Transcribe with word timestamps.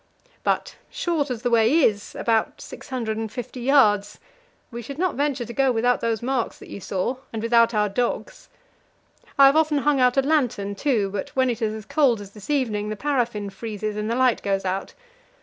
But, 0.43 0.77
short 0.89 1.29
as 1.29 1.43
the 1.43 1.51
way 1.51 1.71
is 1.83 2.15
about 2.15 2.59
650 2.59 3.59
yards 3.59 4.17
we 4.71 4.81
should 4.81 4.97
not 4.97 5.13
venture 5.13 5.45
to 5.45 5.53
go 5.53 5.71
without 5.71 6.01
those 6.01 6.23
marks 6.23 6.57
that 6.57 6.71
you 6.71 6.79
saw, 6.79 7.17
and 7.31 7.43
without 7.43 7.75
our 7.75 7.87
dogs. 7.87 8.49
I 9.37 9.45
have 9.45 9.55
often 9.55 9.77
hung 9.77 9.99
out 9.99 10.17
a 10.17 10.23
lantern, 10.23 10.73
too; 10.73 11.11
but 11.11 11.29
when 11.35 11.51
it 11.51 11.61
is 11.61 11.75
as 11.75 11.85
cold 11.85 12.19
as 12.19 12.31
this 12.31 12.49
evening, 12.49 12.89
the 12.89 12.95
paraffin 12.95 13.51
freezes 13.51 13.95
and 13.95 14.09
the 14.09 14.15
light 14.15 14.41
goes 14.41 14.65
out. 14.65 14.95